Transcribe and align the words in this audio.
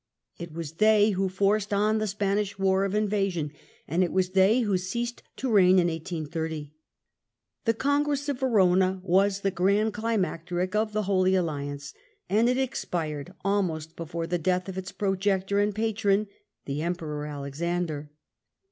It 0.39 0.51
was 0.51 0.71
they 0.71 1.11
who 1.11 1.29
forced 1.29 1.71
on 1.71 1.99
the 1.99 2.07
Spanish 2.07 2.57
war 2.57 2.85
of 2.85 2.95
invasion; 2.95 3.51
and 3.87 4.03
it 4.03 4.11
was 4.11 4.31
they 4.31 4.61
who 4.61 4.75
ceased 4.75 5.21
to 5.35 5.51
reign 5.51 5.77
in 5.77 5.89
1830. 5.89 6.73
The 7.65 7.75
Congress 7.75 8.27
of 8.27 8.39
Verona 8.39 8.99
was 9.03 9.41
the 9.41 9.51
grand 9.51 9.93
climacteric 9.93 10.73
of 10.73 10.93
the 10.93 11.03
Holy 11.03 11.35
Alliance; 11.35 11.93
and 12.27 12.49
it 12.49 12.57
expired 12.57 13.35
almost 13.45 13.95
before 13.95 14.25
the 14.25 14.39
death 14.39 14.67
of 14.67 14.75
its 14.75 14.91
projector 14.91 15.59
and 15.59 15.75
patron, 15.75 16.25
the 16.65 16.81
Emperor 16.81 17.27
Alexander. 17.27 18.09